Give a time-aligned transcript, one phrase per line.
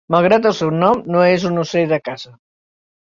[0.13, 2.33] Malgrat el seu nom, no és un ocell de caça.